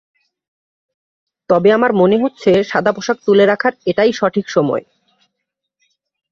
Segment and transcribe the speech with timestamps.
[1.49, 4.83] তবে আমার মনে হচ্ছে সাদা পোশাক তুলে রাখার এটাই সঠিক সময়।